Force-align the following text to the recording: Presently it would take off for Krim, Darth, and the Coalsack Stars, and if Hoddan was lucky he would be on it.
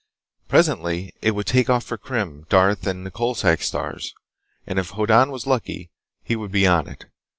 Presently 0.47 1.13
it 1.21 1.35
would 1.35 1.45
take 1.45 1.69
off 1.69 1.83
for 1.83 1.95
Krim, 1.95 2.47
Darth, 2.49 2.87
and 2.87 3.05
the 3.05 3.11
Coalsack 3.11 3.61
Stars, 3.61 4.15
and 4.65 4.79
if 4.79 4.93
Hoddan 4.93 5.29
was 5.29 5.45
lucky 5.45 5.91
he 6.23 6.35
would 6.35 6.51
be 6.51 6.65
on 6.65 6.87
it. 6.87 7.05